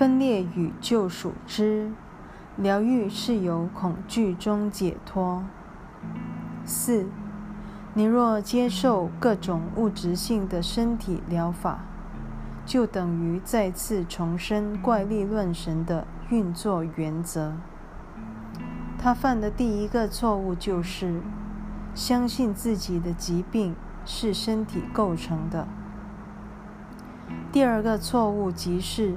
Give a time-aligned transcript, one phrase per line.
[0.00, 1.92] 分裂与救赎之
[2.56, 5.44] 疗愈是由恐惧中解脱。
[6.64, 7.04] 四，
[7.92, 11.80] 你若接受各种物质性的身体疗法，
[12.64, 17.52] 就等于再次重申怪力乱神的运作原则。
[18.98, 21.20] 他犯的第一个错误就是
[21.94, 23.76] 相信自己的疾病
[24.06, 25.68] 是身体构成的。
[27.52, 29.16] 第二个错误即是，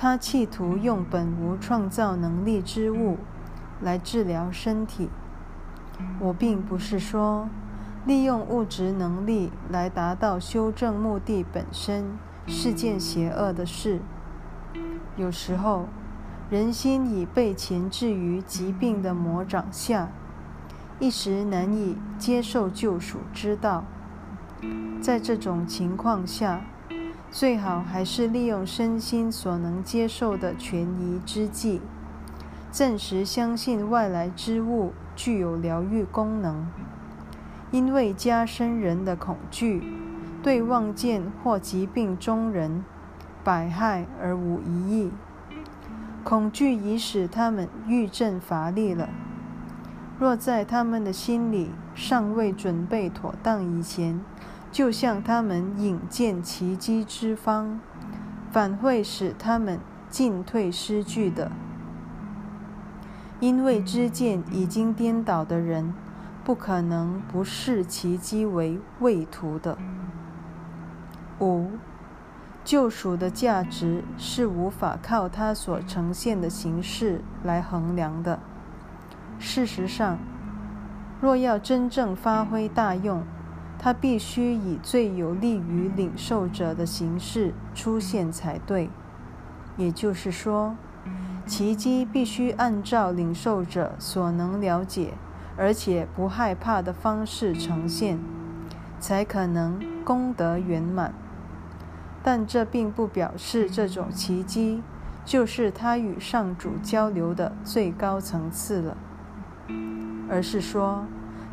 [0.00, 3.16] 他企图用本无创造能力之物
[3.80, 5.08] 来治疗身体。
[6.20, 7.48] 我并不是说，
[8.06, 12.16] 利用物质能力来达到修正目的本身
[12.46, 13.98] 是件邪恶的事。
[15.16, 15.86] 有时候，
[16.48, 20.10] 人心已被钳制于疾病的魔掌下，
[21.00, 23.82] 一时难以接受救赎之道。
[25.02, 26.60] 在这种情况下，
[27.30, 31.80] 最好还是利用身心所能接受的权宜之计，
[32.70, 36.66] 暂时相信外来之物具有疗愈功能，
[37.70, 39.82] 因为加深人的恐惧，
[40.42, 42.82] 对望见或疾病中人
[43.44, 45.10] 百害而无一益。
[46.24, 49.08] 恐惧已使他们愈振乏力了。
[50.18, 54.20] 若在他们的心里尚未准备妥当以前，
[54.70, 57.80] 就向他们引荐奇迹之方，
[58.50, 61.50] 反会使他们进退失据的。
[63.40, 65.94] 因为知见已经颠倒的人，
[66.44, 69.78] 不可能不视奇迹为畏途的。
[71.40, 71.70] 五，
[72.64, 78.40] 救赎的价值是无法靠它所呈现的形式来衡量的。
[79.38, 80.18] 事实上，
[81.20, 83.22] 若要真正发挥大用，
[83.78, 88.90] 它必须以最有利于领受者的形式出现才对。
[89.76, 90.76] 也就是说，
[91.46, 95.14] 奇迹必须按照领受者所能了解
[95.56, 98.18] 而且不害怕的方式呈现，
[98.98, 101.14] 才可能功德圆满。
[102.22, 104.82] 但这并不表示这种奇迹
[105.24, 108.96] 就是他与上主交流的最高层次了，
[110.28, 111.04] 而是说。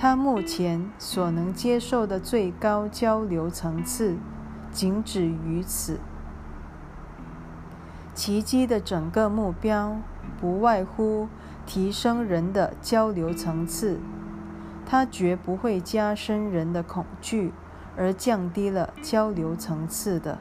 [0.00, 4.16] 他目前所能接受的最高交流层次，
[4.70, 5.98] 仅止于此。
[8.14, 9.96] 奇迹的整个目标，
[10.40, 11.26] 不外乎
[11.66, 13.98] 提升人的交流层次。
[14.86, 17.52] 它绝不会加深人的恐惧，
[17.96, 20.38] 而降低了交流层次的。